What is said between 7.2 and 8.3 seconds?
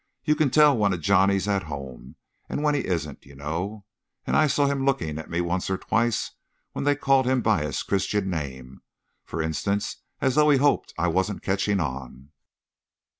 him by his Christian